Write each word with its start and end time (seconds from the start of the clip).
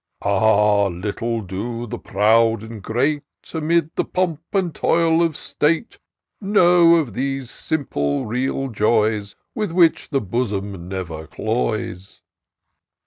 "Ah! 0.23 0.87
little 0.87 1.41
do 1.41 1.85
the 1.85 1.99
proud 1.99 2.63
and 2.63 2.81
great, 2.81 3.21
Amid 3.53 3.91
the 3.95 4.03
pomp 4.03 4.41
and 4.51 4.73
toil 4.73 5.21
of 5.21 5.37
state. 5.37 5.99
Know 6.41 6.95
of 6.95 7.13
those 7.13 7.51
simple, 7.51 8.25
real 8.25 8.69
joys. 8.69 9.35
With 9.53 9.71
which 9.71 10.09
the 10.09 10.19
bosom 10.19 10.87
never 10.87 11.27
cloys 11.27 12.23